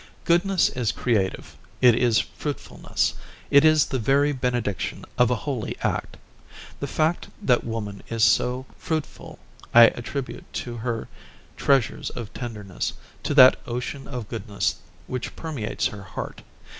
Goodness 0.23 0.69
is 0.69 0.91
creative; 0.91 1.55
it 1.79 1.93
is 1.93 2.17
fruitfulness; 2.21 3.13
it 3.51 3.63
is 3.63 3.85
the 3.85 3.99
very 3.99 4.31
benediction 4.31 5.05
of 5.15 5.29
a 5.29 5.35
holy 5.45 5.77
act. 5.83 6.17
The 6.79 6.87
fact 6.87 7.27
that 7.39 7.63
woman 7.63 8.01
is 8.09 8.23
so 8.23 8.65
fruitful 8.79 9.37
I 9.75 9.89
attribute 9.89 10.51
to 10.65 10.77
her 10.77 11.07
treasures 11.55 12.09
of 12.09 12.33
tenderness, 12.33 12.93
to 13.21 13.35
that 13.35 13.57
ocean 13.67 14.07
of 14.07 14.27
goodness 14.27 14.77
which 15.05 15.35
permeates 15.35 15.85
her 15.85 16.01
heart.... 16.01 16.41